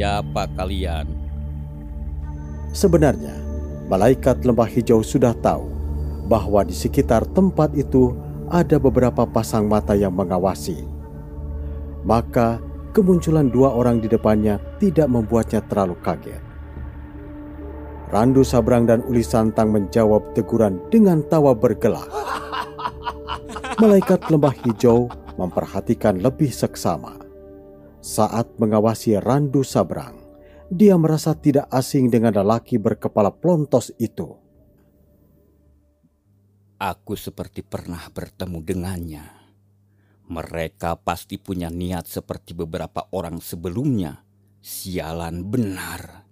[0.01, 1.05] Siapa kalian?
[2.73, 3.37] Sebenarnya,
[3.85, 5.69] malaikat lembah hijau sudah tahu
[6.25, 8.17] bahwa di sekitar tempat itu
[8.49, 10.89] ada beberapa pasang mata yang mengawasi.
[12.01, 12.65] Maka
[12.97, 16.41] kemunculan dua orang di depannya tidak membuatnya terlalu kaget.
[18.09, 22.09] Randu Sabrang dan Uli Santang menjawab teguran dengan tawa bergelak.
[23.85, 27.20] Malaikat lembah hijau memperhatikan lebih seksama.
[28.01, 30.17] Saat mengawasi Randu Sabrang,
[30.73, 34.41] dia merasa tidak asing dengan lelaki berkepala plontos itu.
[36.81, 39.27] Aku seperti pernah bertemu dengannya.
[40.33, 44.25] Mereka pasti punya niat seperti beberapa orang sebelumnya.
[44.65, 46.25] Sialan benar.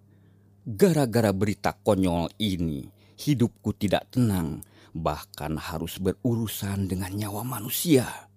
[0.64, 2.88] Gara-gara berita konyol ini,
[3.20, 4.64] hidupku tidak tenang,
[4.96, 8.27] bahkan harus berurusan dengan nyawa manusia.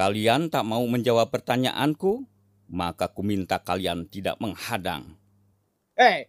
[0.00, 2.24] Kalian tak mau menjawab pertanyaanku,
[2.72, 5.12] maka ku minta kalian tidak menghadang.
[5.92, 6.24] Eh,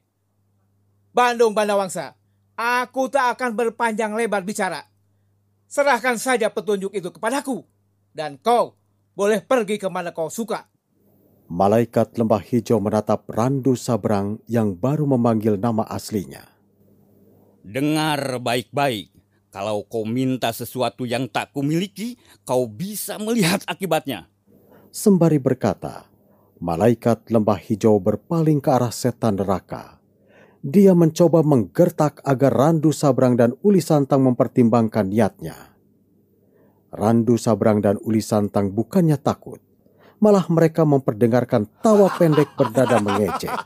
[1.16, 2.20] Bandung Bandawangsa,
[2.60, 4.92] aku tak akan berpanjang lebar bicara.
[5.72, 7.64] Serahkan saja petunjuk itu kepadaku.
[8.12, 8.76] Dan kau
[9.16, 10.68] boleh pergi ke mana kau suka.
[11.48, 16.44] Malaikat lembah hijau menatap Randu Sabrang yang baru memanggil nama aslinya.
[17.64, 19.11] Dengar baik-baik.
[19.52, 22.16] Kalau kau minta sesuatu yang tak kumiliki,
[22.48, 24.32] kau bisa melihat akibatnya.
[24.96, 26.08] Sembari berkata,
[26.64, 30.00] malaikat lembah hijau berpaling ke arah setan neraka.
[30.64, 35.76] Dia mencoba menggertak agar Randu Sabrang dan Uli Santang mempertimbangkan niatnya.
[36.96, 39.60] Randu Sabrang dan Uli Santang bukannya takut,
[40.24, 43.52] malah mereka memperdengarkan tawa pendek berdada mengejek.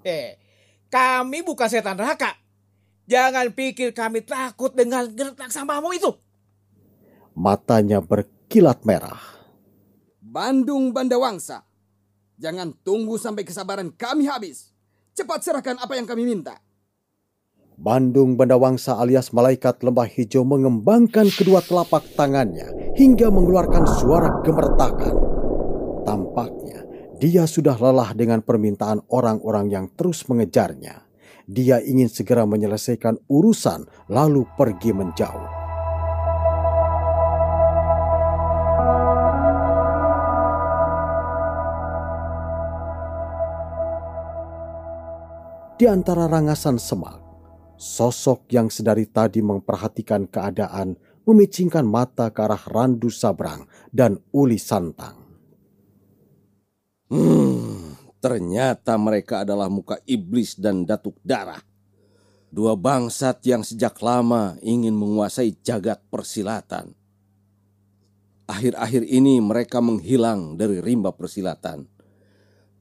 [0.00, 0.40] Eh,
[0.88, 2.39] kami bukan setan neraka.
[3.10, 6.14] Jangan pikir kami takut dengan gertak sampahmu itu.
[7.34, 9.18] Matanya berkilat merah.
[10.22, 11.66] Bandung Bandawangsa,
[12.38, 14.70] jangan tunggu sampai kesabaran kami habis.
[15.10, 16.62] Cepat serahkan apa yang kami minta.
[17.74, 25.14] Bandung Bandawangsa alias malaikat lembah hijau mengembangkan kedua telapak tangannya hingga mengeluarkan suara gemertakan.
[26.06, 26.86] Tampaknya
[27.18, 31.09] dia sudah lelah dengan permintaan orang-orang yang terus mengejarnya.
[31.50, 35.50] Dia ingin segera menyelesaikan urusan lalu pergi menjauh.
[45.74, 47.18] Di antara rangasan semak,
[47.80, 50.94] sosok yang sedari tadi memperhatikan keadaan
[51.26, 55.18] memicingkan mata ke arah Randu Sabrang dan Uli Santang.
[57.10, 61.60] Hmm, ternyata mereka adalah muka iblis dan datuk darah.
[62.50, 66.92] Dua bangsat yang sejak lama ingin menguasai jagat persilatan.
[68.50, 71.86] Akhir-akhir ini mereka menghilang dari rimba persilatan.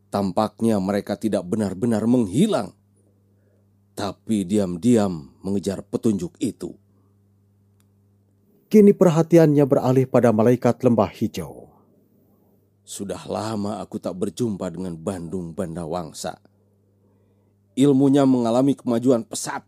[0.09, 2.73] Tampaknya mereka tidak benar-benar menghilang
[3.99, 6.71] tapi diam-diam mengejar petunjuk itu.
[8.71, 11.68] Kini perhatiannya beralih pada malaikat lembah hijau.
[12.89, 16.41] Sudah lama aku tak berjumpa dengan Bandung Bandawangsa.
[17.77, 19.61] Ilmunya mengalami kemajuan pesat.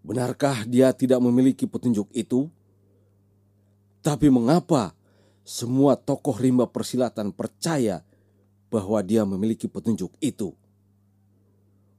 [0.00, 2.48] Benarkah dia tidak memiliki petunjuk itu?
[4.00, 4.96] Tapi mengapa
[5.44, 8.00] semua tokoh rimba persilatan percaya
[8.72, 10.56] bahwa dia memiliki petunjuk itu?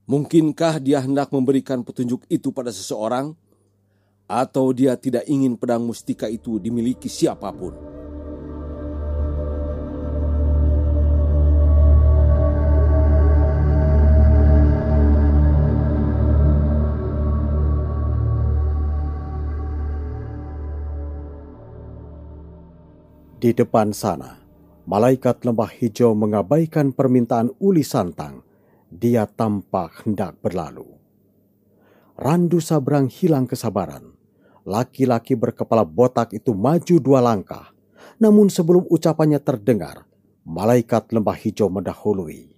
[0.09, 3.37] Mungkinkah dia hendak memberikan petunjuk itu pada seseorang,
[4.25, 7.98] atau dia tidak ingin pedang mustika itu dimiliki siapa pun?
[23.39, 24.35] Di depan sana,
[24.83, 28.43] malaikat lembah hijau mengabaikan permintaan Uli Santang
[28.91, 30.99] dia tampak hendak berlalu.
[32.19, 34.11] Randu Sabrang hilang kesabaran.
[34.67, 37.71] Laki-laki berkepala botak itu maju dua langkah.
[38.19, 40.03] Namun sebelum ucapannya terdengar,
[40.43, 42.51] malaikat lembah hijau mendahului.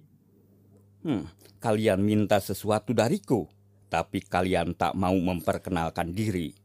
[1.06, 1.30] Hmm,
[1.62, 3.46] kalian minta sesuatu dariku,
[3.86, 6.61] tapi kalian tak mau memperkenalkan diri.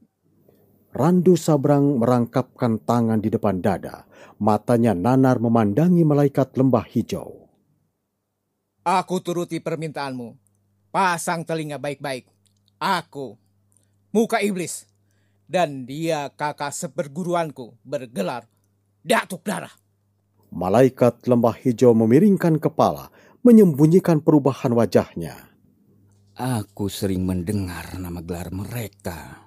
[0.97, 4.09] Randu Sabrang merangkapkan tangan di depan dada.
[4.41, 7.45] Matanya nanar memandangi malaikat lembah hijau.
[8.81, 10.33] Aku turuti permintaanmu.
[10.89, 12.25] Pasang telinga baik-baik.
[12.81, 13.37] Aku,
[14.09, 14.89] muka iblis,
[15.45, 18.49] dan dia kakak seperguruanku bergelar
[19.05, 19.73] Datuk Darah.
[20.49, 23.13] Malaikat lembah hijau memiringkan kepala,
[23.45, 25.45] menyembunyikan perubahan wajahnya.
[26.33, 29.46] Aku sering mendengar nama gelar mereka.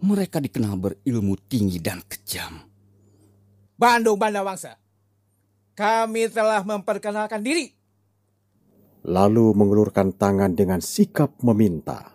[0.00, 2.60] Mereka dikenal berilmu tinggi dan kejam.
[3.76, 4.76] Bandung Bandawangsa,
[5.76, 7.76] kami telah memperkenalkan diri
[9.06, 12.10] lalu mengulurkan tangan dengan sikap meminta.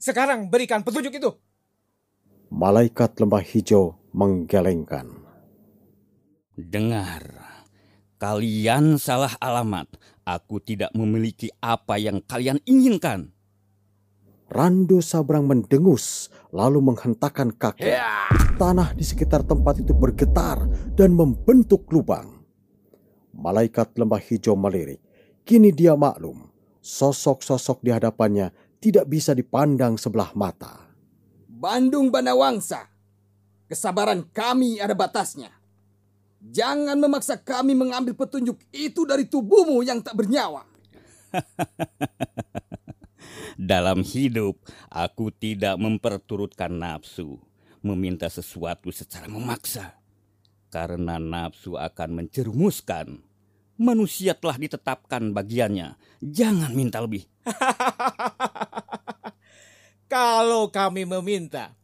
[0.00, 1.30] Sekarang berikan petunjuk itu.
[2.48, 5.12] Malaikat lembah hijau menggelengkan.
[6.56, 7.24] Dengar,
[8.16, 9.92] kalian salah alamat.
[10.24, 13.36] Aku tidak memiliki apa yang kalian inginkan.
[14.48, 17.90] Randu Sabrang mendengus lalu menghentakkan kaki.
[18.54, 20.62] Tanah di sekitar tempat itu bergetar
[20.94, 22.46] dan membentuk lubang.
[23.34, 25.02] Malaikat lembah hijau melirik.
[25.42, 26.46] Kini dia maklum,
[26.78, 30.86] sosok-sosok di hadapannya tidak bisa dipandang sebelah mata.
[31.50, 32.86] Bandung Bandawangsa,
[33.66, 35.50] kesabaran kami ada batasnya.
[36.44, 40.62] Jangan memaksa kami mengambil petunjuk itu dari tubuhmu yang tak bernyawa.
[43.54, 44.58] Dalam hidup,
[44.90, 47.38] aku tidak memperturutkan nafsu,
[47.84, 49.96] meminta sesuatu secara memaksa.
[50.72, 53.22] Karena nafsu akan menjerumuskan
[53.74, 55.98] Manusia telah ditetapkan bagiannya.
[56.22, 57.26] Jangan minta lebih.
[60.12, 61.74] Kalau kami meminta,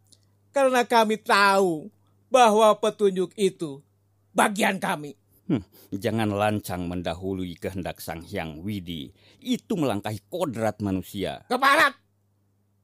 [0.55, 1.91] karena kami tahu
[2.31, 3.83] bahwa petunjuk itu
[4.31, 5.19] bagian kami.
[5.51, 9.11] Hmm, jangan lancang mendahului kehendak Sang Hyang Widi.
[9.43, 11.43] Itu melangkahi kodrat manusia.
[11.51, 11.91] Keparat!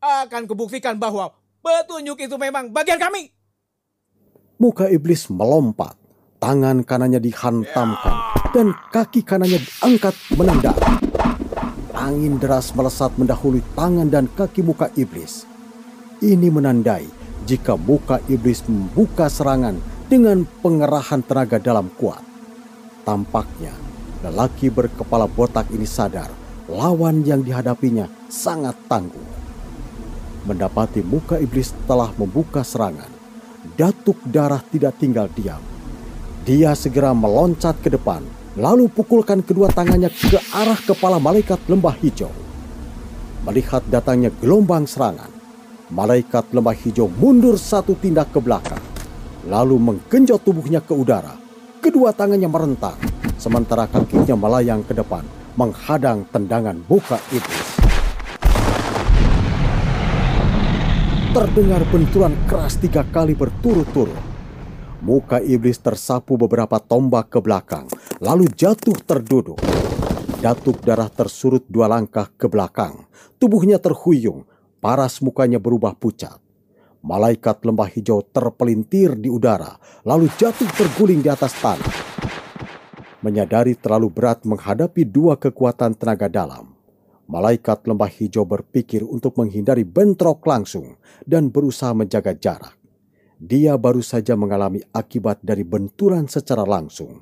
[0.03, 1.31] Akan kubuktikan bahwa
[1.62, 3.31] petunjuk itu memang bagian kami.
[4.59, 5.95] Muka iblis melompat,
[6.43, 8.17] tangan kanannya dihantamkan,
[8.51, 10.81] dan kaki kanannya diangkat menendang.
[11.95, 15.47] Angin deras melesat mendahului tangan dan kaki muka iblis.
[16.19, 17.07] Ini menandai
[17.47, 19.79] jika muka iblis membuka serangan
[20.11, 22.36] dengan pengerahan tenaga dalam kuat.
[23.07, 23.71] Tampaknya
[24.27, 26.27] lelaki berkepala botak ini sadar
[26.67, 29.23] lawan yang dihadapinya sangat tangguh.
[30.43, 33.07] Mendapati muka iblis telah membuka serangan,
[33.79, 35.63] datuk darah tidak tinggal diam.
[36.43, 38.27] Dia segera meloncat ke depan
[38.59, 42.35] lalu pukulkan kedua tangannya ke arah kepala malaikat lembah hijau.
[43.47, 45.31] Melihat datangnya gelombang serangan,
[45.95, 48.83] malaikat lembah hijau mundur satu tindak ke belakang,
[49.47, 51.45] lalu menggenjot tubuhnya ke udara.
[51.87, 52.99] Kedua tangannya merentak,
[53.39, 55.22] sementara kakinya melayang ke depan,
[55.55, 57.68] menghadang tendangan buka iblis.
[61.30, 64.18] Terdengar benturan keras tiga kali berturut-turut
[64.99, 67.87] Muka iblis tersapu beberapa tombak ke belakang,
[68.18, 69.62] lalu jatuh terduduk.
[70.43, 73.07] Datuk darah tersurut dua langkah ke belakang.
[73.39, 74.43] Tubuhnya terhuyung,
[74.82, 76.45] paras mukanya berubah pucat.
[77.07, 81.95] Malaikat lembah hijau terpelintir di udara, lalu jatuh terguling di atas tanah.
[83.23, 86.75] Menyadari terlalu berat menghadapi dua kekuatan tenaga dalam,
[87.31, 92.75] malaikat lembah hijau berpikir untuk menghindari bentrok langsung dan berusaha menjaga jarak
[93.37, 97.21] dia baru saja mengalami akibat dari benturan secara langsung.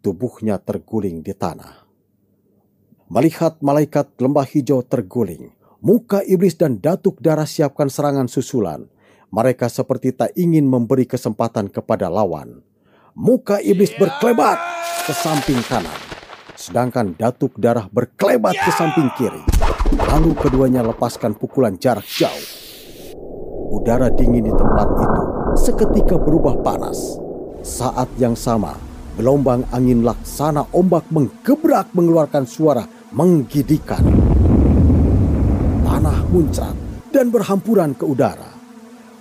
[0.00, 1.84] Tubuhnya terguling di tanah.
[3.12, 5.52] Melihat malaikat lembah hijau terguling,
[5.84, 8.88] muka iblis dan datuk darah siapkan serangan susulan.
[9.32, 12.60] Mereka seperti tak ingin memberi kesempatan kepada lawan.
[13.16, 14.60] Muka iblis berkelebat
[15.08, 15.96] ke samping kanan,
[16.52, 19.40] sedangkan datuk darah berkelebat ke samping kiri.
[19.96, 22.44] Lalu keduanya lepaskan pukulan jarak jauh.
[23.72, 25.22] Udara dingin di tempat itu
[25.64, 27.16] seketika berubah panas.
[27.64, 28.76] Saat yang sama,
[29.16, 32.84] gelombang angin laksana ombak menggebrak mengeluarkan suara
[33.16, 34.04] menggidikan.
[35.88, 36.76] Tanah muncrat
[37.08, 38.51] dan berhampuran ke udara.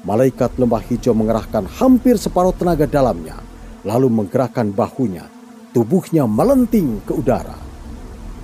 [0.01, 3.37] Malaikat lembah hijau mengerahkan hampir separuh tenaga dalamnya,
[3.85, 5.29] lalu menggerakkan bahunya.
[5.77, 7.53] Tubuhnya melenting ke udara.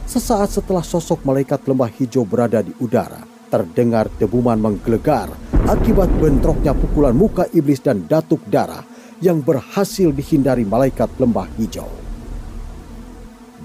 [0.05, 5.33] Sesaat setelah sosok malaikat lembah hijau berada di udara, terdengar debuman menggelegar
[5.65, 8.85] akibat bentroknya pukulan muka iblis dan datuk darah
[9.17, 11.89] yang berhasil dihindari malaikat lembah hijau.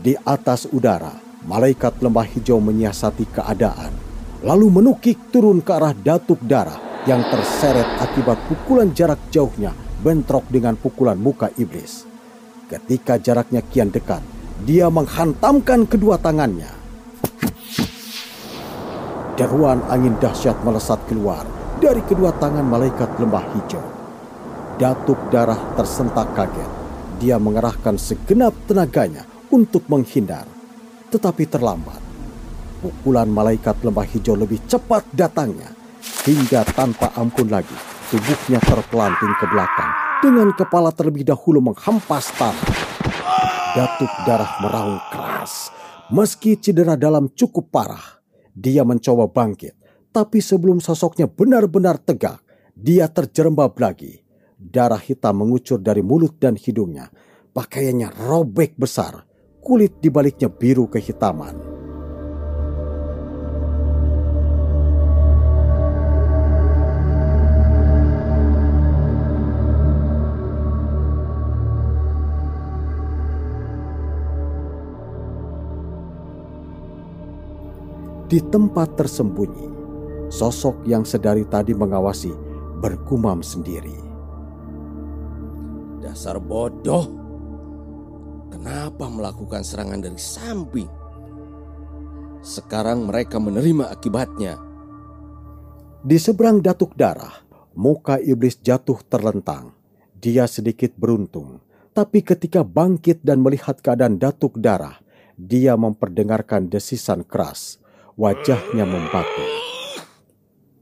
[0.01, 1.13] Di atas udara,
[1.45, 3.93] malaikat lembah hijau menyiasati keadaan,
[4.41, 10.79] lalu menukik turun ke arah datuk darah yang terseret akibat pukulan jarak jauhnya bentrok dengan
[10.79, 12.07] pukulan muka iblis.
[12.71, 14.23] Ketika jaraknya kian dekat,
[14.63, 16.71] dia menghantamkan kedua tangannya.
[19.35, 21.43] Deruan angin dahsyat melesat keluar
[21.83, 23.83] dari kedua tangan malaikat lembah hijau.
[24.79, 26.71] Datuk darah tersentak kaget.
[27.19, 30.47] Dia mengerahkan segenap tenaganya untuk menghindar.
[31.11, 32.01] Tetapi terlambat.
[32.83, 35.82] Pukulan malaikat lembah hijau lebih cepat datangnya.
[36.23, 37.75] Hingga tanpa ampun lagi,
[38.09, 39.91] tubuhnya terpelanting ke belakang.
[40.23, 42.71] Dengan kepala terlebih dahulu menghempas tanah.
[43.75, 45.75] Datuk darah meraung keras.
[46.15, 48.23] Meski cedera dalam cukup parah,
[48.55, 52.45] dia mencoba bangkit tapi sebelum sosoknya benar-benar tegak,
[52.77, 54.21] dia terjerembab lagi.
[54.61, 57.09] Darah hitam mengucur dari mulut dan hidungnya.
[57.57, 59.25] Pakaiannya robek besar,
[59.65, 61.72] kulit di baliknya biru kehitaman.
[78.33, 79.69] Di tempat tersembunyi,
[80.33, 82.33] Sosok yang sedari tadi mengawasi
[82.81, 83.93] bergumam sendiri.
[86.01, 87.13] Dasar bodoh.
[88.49, 90.89] Kenapa melakukan serangan dari samping?
[92.41, 94.57] Sekarang mereka menerima akibatnya.
[96.01, 97.45] Di seberang datuk darah,
[97.77, 99.77] muka iblis jatuh terlentang.
[100.17, 101.61] Dia sedikit beruntung,
[101.93, 104.97] tapi ketika bangkit dan melihat keadaan datuk darah,
[105.37, 107.82] dia memperdengarkan desisan keras.
[108.23, 109.43] Wajahnya membatu.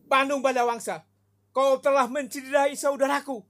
[0.05, 1.09] Bandung Bandawangsa,
[1.57, 3.41] kau telah mencederai saudaraku.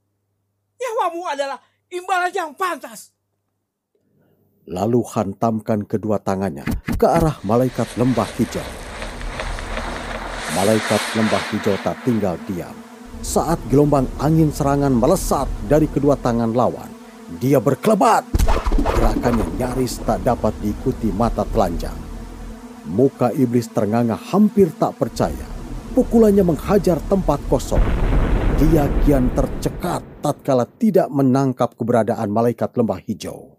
[0.78, 1.58] Nyawamu adalah
[1.90, 3.10] imbalan yang pantas.
[4.70, 6.62] lalu hantamkan kedua tangannya
[6.94, 8.62] ke arah malaikat lembah hijau.
[10.54, 12.74] Malaikat lembah hijau tak tinggal diam.
[13.20, 16.88] Saat gelombang angin serangan melesat dari kedua tangan lawan,
[17.42, 18.22] dia berkelebat.
[18.80, 22.09] Gerakannya nyaris tak dapat diikuti mata telanjang.
[22.88, 25.44] Muka iblis ternganga hampir tak percaya.
[25.92, 27.82] Pukulannya menghajar tempat kosong.
[28.60, 33.56] Dia kian tercekat tatkala tidak menangkap keberadaan malaikat lembah hijau.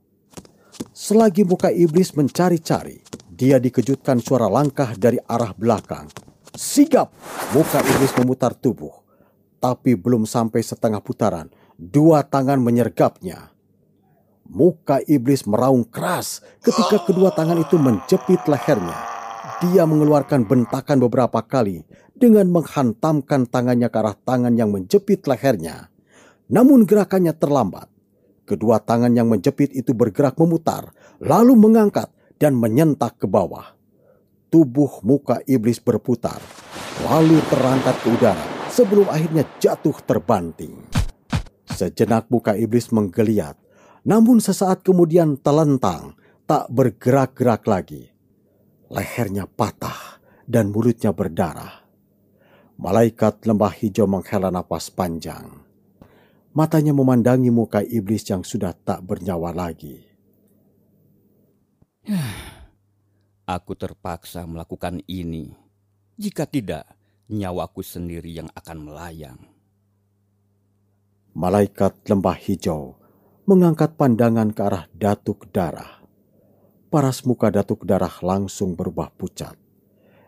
[0.94, 6.06] Selagi muka iblis mencari-cari, dia dikejutkan suara langkah dari arah belakang.
[6.54, 7.10] Sigap,
[7.58, 8.94] muka iblis memutar tubuh.
[9.62, 13.54] Tapi belum sampai setengah putaran, dua tangan menyergapnya.
[14.52, 19.11] Muka iblis meraung keras ketika kedua tangan itu menjepit lehernya.
[19.62, 21.86] Dia mengeluarkan bentakan beberapa kali
[22.18, 25.94] dengan menghantamkan tangannya ke arah tangan yang menjepit lehernya.
[26.50, 27.86] Namun gerakannya terlambat.
[28.50, 30.90] Kedua tangan yang menjepit itu bergerak memutar,
[31.22, 32.10] lalu mengangkat
[32.42, 33.78] dan menyentak ke bawah.
[34.50, 36.42] Tubuh muka iblis berputar,
[37.06, 40.76] lalu terangkat ke udara sebelum akhirnya jatuh terbanting.
[41.72, 43.56] Sejenak muka iblis menggeliat,
[44.04, 48.11] namun sesaat kemudian telentang, tak bergerak-gerak lagi.
[48.92, 51.80] Lehernya patah dan mulutnya berdarah.
[52.76, 55.64] Malaikat lembah hijau menghela napas panjang.
[56.52, 60.04] Matanya memandangi muka iblis yang sudah tak bernyawa lagi.
[63.56, 65.56] Aku terpaksa melakukan ini.
[66.20, 66.84] Jika tidak,
[67.32, 69.40] nyawaku sendiri yang akan melayang.
[71.32, 73.00] Malaikat lembah hijau
[73.48, 76.01] mengangkat pandangan ke arah datuk darah.
[76.92, 79.56] Paras muka datuk darah langsung berubah pucat.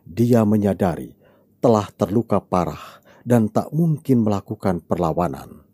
[0.07, 1.11] Dia menyadari
[1.59, 5.68] telah terluka parah dan tak mungkin melakukan perlawanan.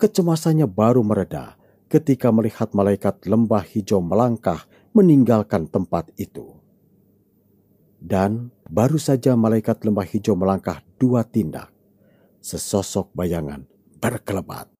[0.00, 1.60] Kecemasannya baru mereda
[1.92, 4.64] ketika melihat malaikat lembah hijau melangkah
[4.96, 6.56] meninggalkan tempat itu.
[8.00, 11.68] Dan baru saja malaikat lembah hijau melangkah dua tindak,
[12.40, 13.68] sesosok bayangan
[14.00, 14.77] berkelebat.